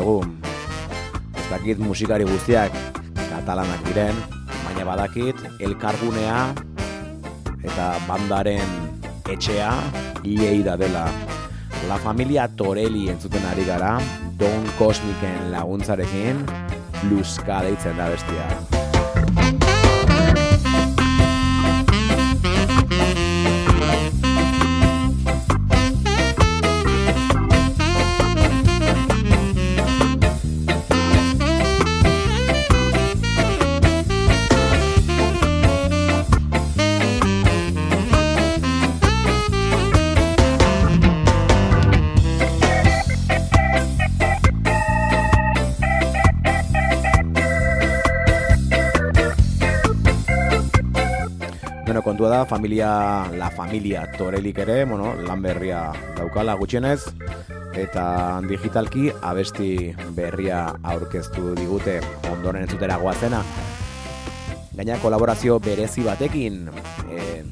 Dugu. 0.09 0.25
Ez 1.37 1.45
dakit 1.49 1.77
musikari 1.81 2.25
guztiak 2.25 2.73
katalanak 3.29 3.81
diren, 3.87 4.15
baina 4.65 4.85
badakit 4.87 5.37
elkargunea 5.61 6.49
eta 7.63 7.93
bandaren 8.07 8.65
etxea 9.29 9.73
Lleida 10.23 10.75
dela. 10.77 11.05
La 11.87 11.97
familia 12.01 12.47
Torelli 12.59 13.07
entzuten 13.09 13.45
ari 13.51 13.63
gara, 13.63 13.93
Don 14.37 14.67
Cosmiken 14.77 15.53
laguntzarekin, 15.53 16.43
Luzka 17.07 17.63
deitzen 17.63 17.97
da 17.97 18.11
bestia. 18.11 18.78
Familia, 52.49 53.29
la 53.37 53.51
familia 53.51 54.09
Torelik 54.17 54.57
ere, 54.65 54.83
bueno, 54.85 55.13
lan 55.21 55.41
berria 55.41 55.91
daukala 56.17 56.55
gutxienez, 56.57 57.03
eta 57.77 58.41
digitalki 58.41 59.11
abesti 59.21 59.93
berria 60.17 60.63
aurkeztu 60.81 61.53
digute 61.59 61.99
ondoren 62.31 62.65
entzutera 62.65 62.97
goazena. 62.97 63.43
Gaina 64.73 64.97
kolaborazio 65.03 65.59
berezi 65.61 66.01
batekin, 66.07 66.65
e, 67.11 67.43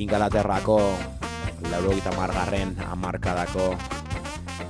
Ingalaterrako 0.00 0.78
laurogita 1.68 2.14
margarren 2.16 2.72
amarkadako 2.88 3.74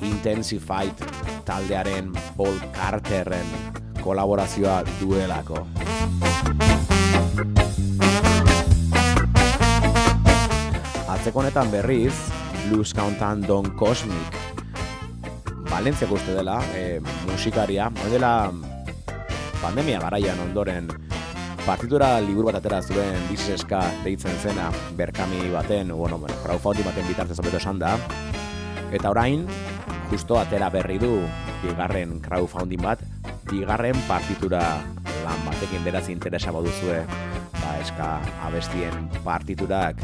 Intensified 0.09 1.07
taldearen 1.47 2.11
Paul 2.37 2.59
Carterren 2.75 3.55
kolaborazioa 4.03 4.83
duelako. 4.99 5.67
Atzeko 11.21 11.43
honetan 11.43 11.69
berriz, 11.69 12.15
Blues 12.65 12.95
Countan 12.97 13.43
Don 13.45 13.67
Cosmic, 13.77 14.37
Valentziako 15.69 16.15
uste 16.17 16.33
dela, 16.33 16.55
e, 16.73 16.97
musikaria, 17.29 17.91
hori 17.93 18.15
dela 18.15 18.49
pandemia 19.61 19.99
garaian 20.01 20.41
ondoren 20.41 20.89
partitura 21.67 22.09
liburu 22.25 22.49
bat 22.49 22.57
atera 22.57 22.79
zuen 22.81 23.27
diseska 23.29 23.83
deitzen 24.01 24.33
zena 24.41 24.71
berkami 24.97 25.43
baten, 25.53 25.93
bueno, 25.93 26.17
bueno, 26.17 26.39
crowdfunding 26.41 26.89
baten 26.89 27.05
bitartez 27.13 27.37
hobeto 27.37 27.61
esan 27.61 27.85
da. 27.85 27.93
Eta 28.89 29.13
orain, 29.13 29.45
justo 30.09 30.41
atera 30.41 30.73
berri 30.73 30.97
du 31.05 31.19
bigarren 31.61 32.17
crowdfunding 32.25 32.81
bat, 32.81 33.05
bigarren 33.53 34.01
partitura 34.09 34.65
lan 35.21 35.45
batekin 35.45 35.85
beraz 35.85 36.07
interesa 36.09 36.49
baduzue, 36.49 37.05
ba, 37.61 37.77
eska 37.85 38.11
abestien 38.49 39.05
partiturak 39.21 40.01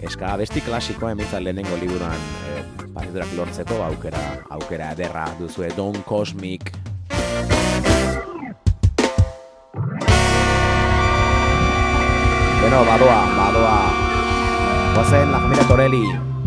eska 0.00 0.32
abesti 0.32 0.60
klasikoa 0.60 1.10
emitza 1.10 1.40
lehenengo 1.40 1.76
liburuan 1.80 2.20
e, 2.50 2.62
partiturak 2.94 3.32
lortzeko 3.36 3.82
aukera 3.84 4.20
aukera 4.50 4.90
ederra 4.92 5.26
duzue 5.38 5.70
Don 5.76 6.02
Cosmic 6.02 6.72
Beno, 12.62 12.84
badoa, 12.84 13.20
badoa 13.36 13.78
Goazen, 14.94 15.32
la 15.32 15.40
familia 15.40 15.64
Torelli 15.64 16.04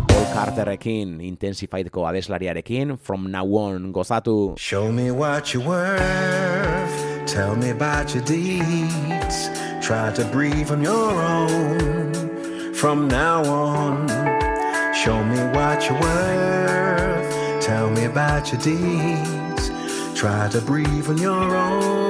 Paul 0.08 0.26
Carterrekin, 0.34 1.20
Intensifiedko 1.20 2.06
abeslariarekin 2.06 2.98
From 2.98 3.30
now 3.30 3.56
on, 3.56 3.92
gozatu 3.92 4.54
Show 4.58 4.92
me 4.92 5.10
what 5.10 5.54
you're 5.54 5.66
worth. 5.66 7.26
Tell 7.26 7.54
me 7.54 7.70
about 7.70 8.12
your 8.14 8.24
deeds. 8.24 9.50
Try 9.80 10.12
to 10.12 10.24
breathe 10.32 10.70
on 10.72 10.82
your 10.82 11.12
own 11.12 11.99
from 12.80 13.08
now 13.08 13.44
on. 13.44 14.08
Show 14.94 15.22
me 15.22 15.36
what 15.54 15.86
you're 15.86 16.00
worth. 16.00 17.62
Tell 17.62 17.90
me 17.90 18.04
about 18.04 18.50
your 18.50 18.60
deeds. 18.62 19.70
Try 20.18 20.48
to 20.48 20.62
breathe 20.62 21.06
on 21.10 21.18
your 21.18 21.56
own. 21.56 22.09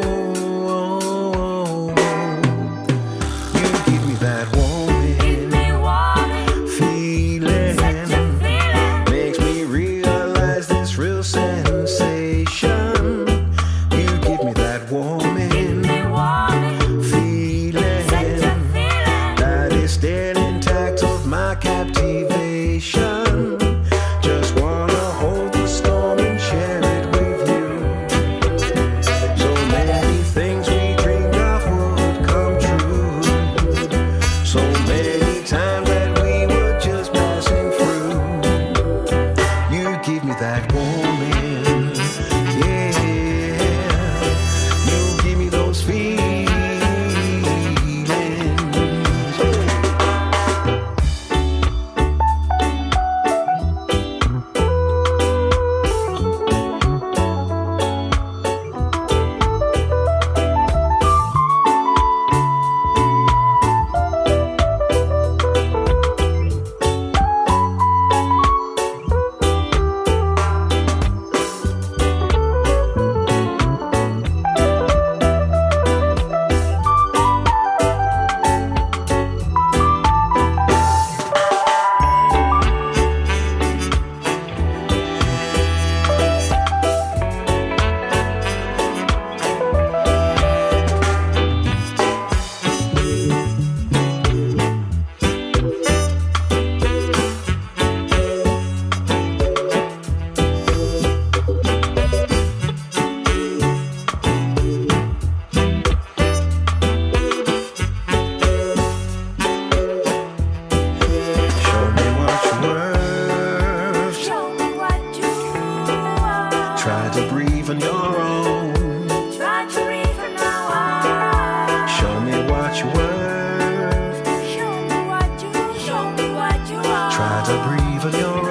Breathe 127.66 128.04
on 128.04 128.20
your 128.20 128.49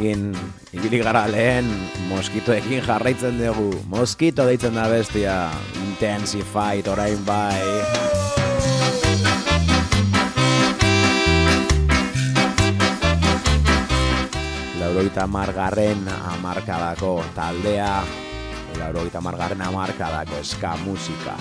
Moskitoarekin 0.00 0.32
ibili 0.72 0.98
gara 1.04 1.26
lehen, 1.28 1.66
moskitoekin 2.08 2.80
jarraitzen 2.86 3.36
dugu. 3.36 3.82
Moskito 3.84 4.46
deitzen 4.48 4.72
da 4.74 4.86
bestia, 4.88 5.50
intensified 5.76 6.88
orain 6.88 7.20
bai. 7.26 7.60
Laurogeita 14.80 15.26
margarren 15.28 16.08
amarkadako 16.08 17.18
taldea, 17.36 18.00
laurogeita 18.80 19.20
margarren 19.20 19.60
amarkadako 19.68 20.40
eska 20.40 20.78
musika. 20.80 21.36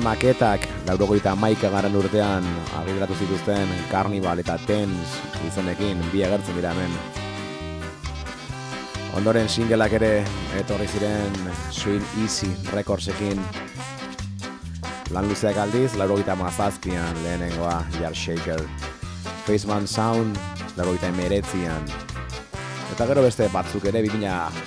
Maketak, 0.00 0.62
laurogeita 0.88 1.34
maika 1.36 1.68
garen 1.68 1.96
urtean 1.98 2.44
argitaratu 2.78 3.16
zituzten 3.20 3.68
Carnival 3.90 4.38
eta 4.40 4.54
Tens 4.64 5.18
izenekin 5.44 6.00
bi 6.12 6.22
agertzen 6.24 6.56
dira 6.56 6.70
hemen. 6.72 6.94
Ondoren 9.18 9.50
singleak 9.50 9.92
ere 9.98 10.12
etorri 10.56 10.86
ziren 10.88 11.36
Swing 11.68 12.06
Easy 12.22 12.48
Recordsekin. 12.72 13.42
Lan 15.12 15.28
luzeak 15.28 15.58
aldiz, 15.60 15.92
laurogeita 16.00 16.36
mazazpian 16.38 17.20
lehenengoa 17.24 17.82
Jar 17.98 18.16
Shaker. 18.16 18.62
Faceman 19.44 19.88
Sound, 19.88 20.38
laurogeita 20.78 21.10
emeretzian. 21.12 21.84
Eta 22.94 23.10
gero 23.12 23.26
beste 23.26 23.50
batzuk 23.52 23.84
ere, 23.92 24.00
2000 24.08 24.64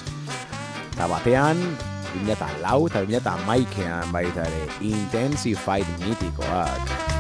eta 0.94 1.10
batean, 1.10 1.66
2000 2.14 2.36
eta 2.38 2.50
lau 2.62 2.86
eta 2.88 3.02
2000 3.06 3.22
eta 3.22 3.36
maikean 3.48 4.14
baita 4.14 4.48
ere, 4.50 4.70
Intensified 4.94 5.90
mitikoak. 6.06 7.13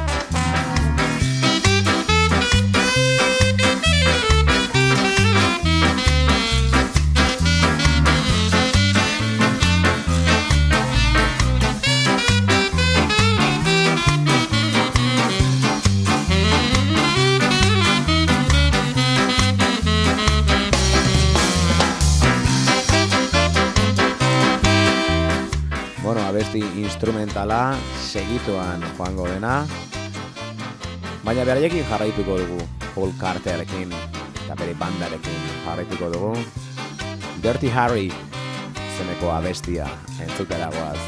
Abesti 26.53 26.81
instrumentala 26.81 27.75
segituan 27.97 28.81
joango 28.97 29.25
dena. 29.25 29.65
Baina 31.25 31.45
beraiekin 31.45 31.85
jarraituko 31.89 32.37
dugu 32.37 32.61
Paul 32.93 33.11
Carterekin 33.17 33.89
eta 34.43 34.55
bere 34.55 34.75
bandarekin 34.77 35.39
jarraituko 35.65 36.11
dugu. 36.13 36.37
Dirty 37.41 37.69
Harry 37.69 38.11
zeneko 38.97 39.31
abestia 39.31 39.87
entzutera 40.21 40.69
goaz. 40.69 40.99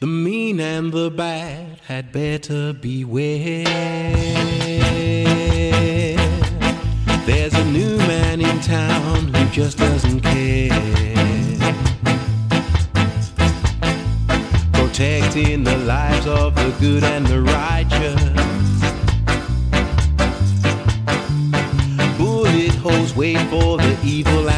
The 0.00 0.06
mean 0.06 0.60
and 0.60 0.92
the 0.92 1.10
bad 1.10 1.80
had 1.86 2.12
better 2.12 2.72
beware. 2.72 4.79
Town 8.70 9.26
who 9.34 9.44
just 9.50 9.78
doesn't 9.78 10.20
care. 10.20 10.70
Protecting 14.72 15.64
the 15.64 15.76
lives 15.78 16.26
of 16.28 16.54
the 16.54 16.72
good 16.78 17.02
and 17.02 17.26
the 17.26 17.40
righteous. 17.40 18.22
Bullet 22.16 22.74
holes 22.76 23.16
wait 23.16 23.40
for 23.48 23.76
the 23.76 23.98
evil 24.04 24.48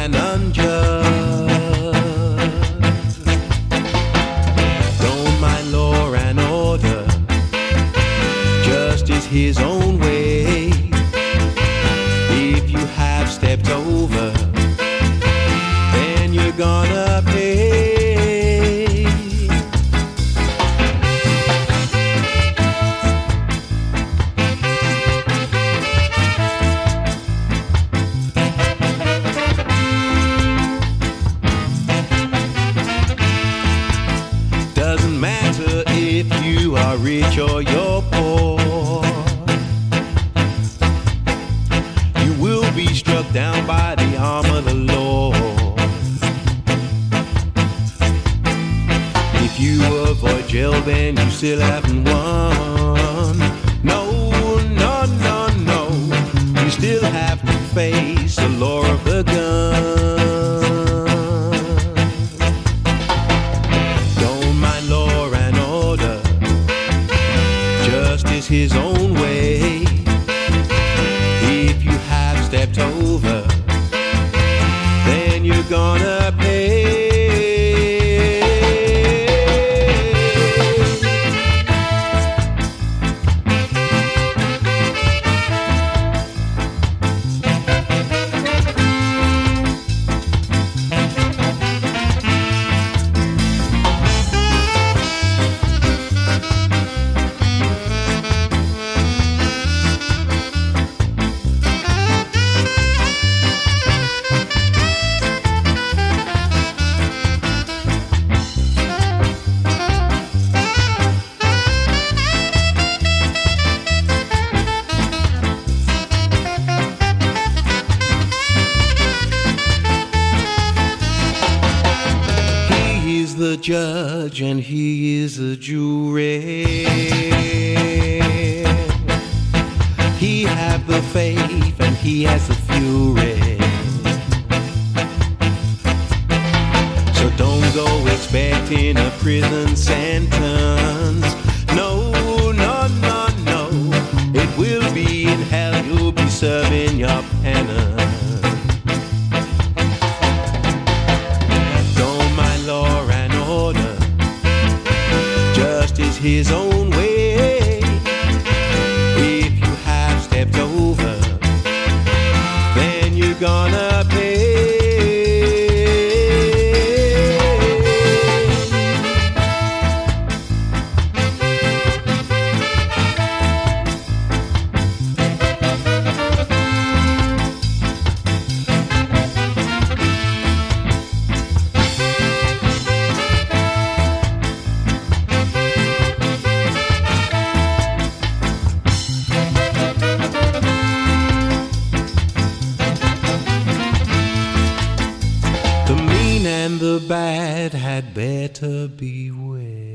had 198.03 198.14
better 198.14 198.88
beware. 198.88 199.91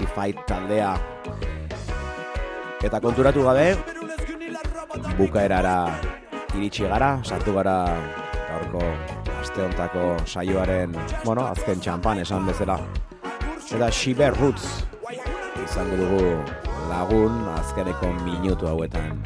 Intensified 0.00 0.36
taldea. 0.48 0.94
Eta 2.80 3.00
konturatu 3.04 3.42
gabe, 3.44 3.76
bukaerara 5.18 5.92
iritsi 6.56 6.88
gara, 6.88 7.20
sartu 7.20 7.52
gara 7.52 7.74
gaurko 8.48 8.80
aste 9.42 9.60
hontako 9.66 10.06
saioaren, 10.24 10.96
bueno, 11.26 11.44
azken 11.52 11.84
txampan 11.84 12.24
esan 12.24 12.48
bezala. 12.48 12.78
Eta 13.68 13.90
Shiber 13.92 14.32
Roots 14.40 14.86
izango 15.66 16.00
dugu 16.00 16.24
lagun 16.88 17.36
azkeneko 17.58 18.14
minutu 18.24 18.72
hauetan. 18.72 19.20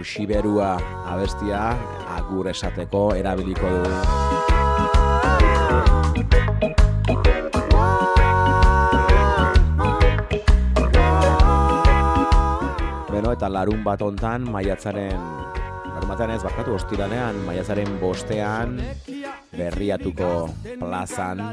Agur 0.00 0.08
Shiberua 0.08 0.80
abestia, 1.12 1.76
agur 2.08 2.46
esateko 2.48 3.12
erabiliko 3.12 3.68
dugu. 3.68 3.90
Beno, 13.12 13.34
eta 13.36 13.50
larun 13.52 13.84
bat 13.84 14.00
hontan, 14.00 14.48
maiatzaren, 14.48 15.20
larun 15.92 16.32
ez, 16.32 16.40
barkatu, 16.48 16.78
ostiranean, 16.80 17.44
maiatzaren 17.44 18.00
bostean, 18.00 18.80
berriatuko 19.52 20.48
plazan, 20.80 21.44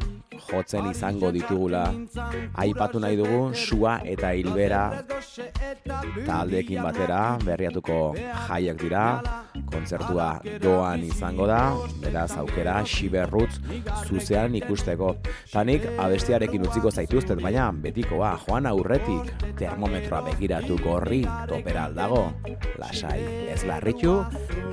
jotzen 0.51 0.89
izango 0.91 1.31
ditugula, 1.31 1.83
aipatu 2.55 3.01
nahi 3.03 3.17
dugu, 3.19 3.53
sua 3.55 3.97
eta 4.05 4.31
hilbera 4.35 5.03
taldeekin 6.27 6.81
batera, 6.83 7.21
berriatuko 7.43 7.99
jaiak 8.47 8.81
dira, 8.81 9.03
kontzertua 9.71 10.29
doan 10.63 11.03
izango 11.07 11.47
da, 11.49 11.61
beraz 12.01 12.31
aukera, 12.39 12.79
Shiberrutz 12.85 13.59
zuzean 14.07 14.55
ikusteko. 14.59 15.13
Tanik 15.51 15.87
abestiarekin 15.97 16.67
utziko 16.67 16.91
zaituztet, 16.91 17.41
baina 17.43 17.69
betikoa, 17.71 18.35
joan 18.45 18.69
aurretik, 18.69 19.33
termometroa 19.59 20.23
begiratu 20.31 20.79
gorri, 20.83 21.23
topera 21.49 21.87
aldago, 21.89 22.23
lasai, 22.79 23.19
ez 23.53 23.63
larritu, 23.67 24.19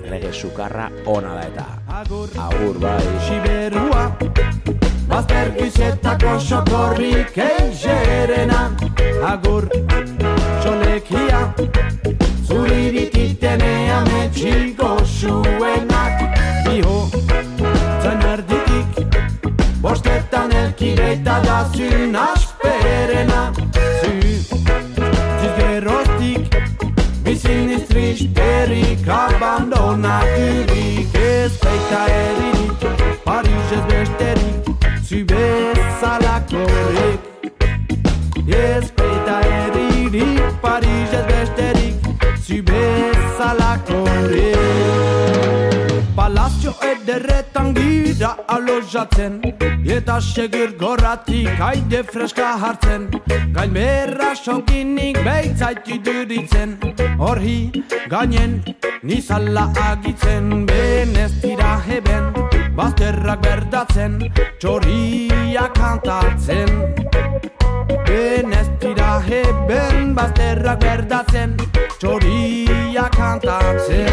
rege 0.08 0.32
sukarra 0.32 0.90
ona 1.06 1.34
da 1.40 1.44
eta. 1.50 1.68
Agur 2.48 2.80
bai. 2.82 3.02
Siberua 3.28 4.83
Bazter 5.08 5.48
gizetako 5.58 6.40
sokorrik 6.40 7.36
eixerena 7.36 8.60
Agur 9.28 9.68
Txolekia 10.62 11.40
Zurirititenea 12.46 13.98
metxiko 14.08 14.90
zuenak. 15.04 16.14
Iho 16.72 16.98
Zen 18.02 18.20
erditik 18.30 18.88
Bostetan 19.84 20.50
elkireita 20.62 21.36
da 21.44 21.58
zun 21.74 22.16
asperena. 22.16 23.52
Zu 24.00 24.10
Zizgeroztik 25.40 26.44
Biziniz 27.24 27.84
tristerik 27.88 29.08
abandonaturik 29.08 31.14
Ez 31.14 31.52
baita 31.60 32.02
eririk 32.22 32.78
Parisez 33.24 33.84
besterik 33.92 34.53
Zu 35.14 35.22
bezalakorik 35.30 37.20
Ez 38.50 38.86
baita 38.96 39.36
eririk 39.46 40.54
Parisez 40.62 41.26
besterik 41.28 41.94
Zu 42.42 42.58
bezalakorik 42.66 44.58
Palazzo 46.16 46.74
ederretan 46.82 47.70
gira 47.76 48.32
alojatzen 48.48 49.38
Eta 49.86 50.18
segur 50.20 50.74
gorratik 50.82 51.62
haide 51.62 52.02
freska 52.02 52.58
hartzen 52.64 53.06
Gainberra 53.54 54.34
sokinik 54.34 55.22
behitzait 55.22 55.86
iduritzen. 55.94 56.74
Horri 57.18 57.70
gainen 58.10 58.64
nizala 59.02 59.70
agitzen. 59.92 60.66
Ben 60.66 61.14
ez 61.14 61.32
dira 61.42 61.78
heben 61.86 62.63
bazterrak 62.76 63.42
berdatzen 63.42 64.18
Txoria 64.58 65.68
kantatzen. 65.74 66.70
Ben 68.06 68.52
ez 68.52 68.68
dira 68.80 69.20
heben 69.28 70.14
bazterrak 70.14 70.80
berdatzen 70.80 71.56
Txoria 71.98 73.08
kantatzen. 73.14 74.10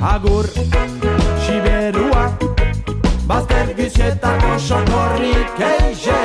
Agur, 0.00 0.46
Siberua 1.44 2.24
Bazter 3.30 3.74
gizetako 3.78 4.56
sokorrik 4.58 5.60
eixerena 5.62 6.19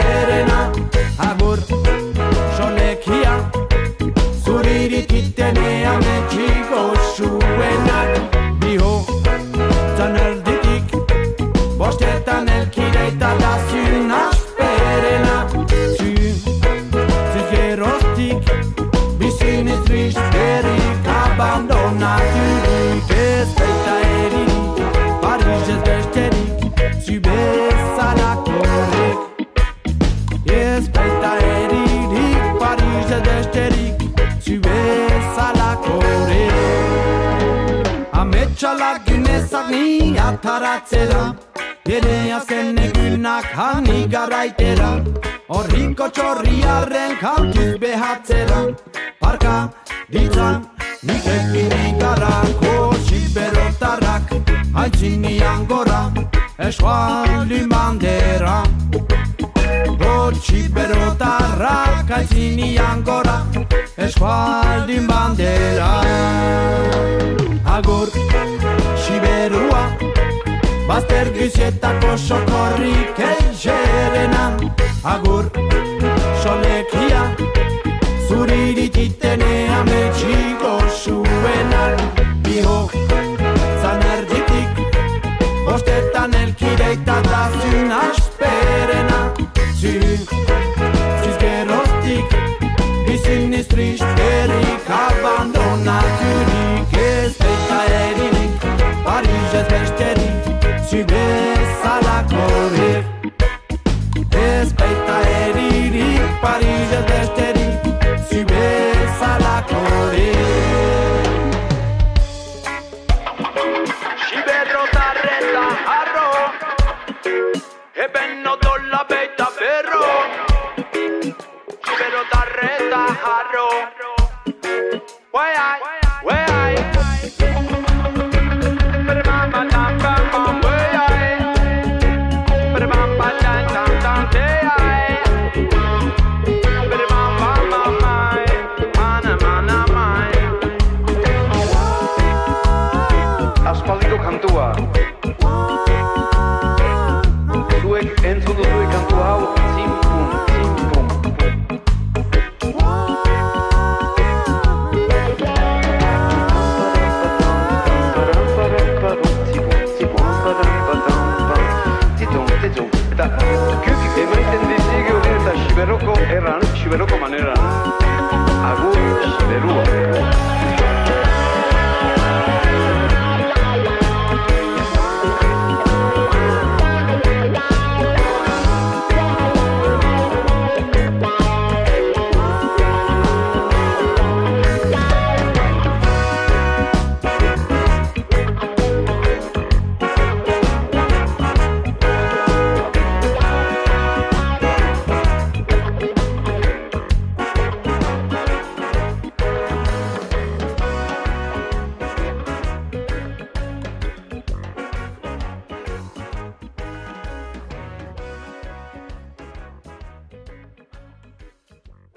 Dirigite. 78.76 79.25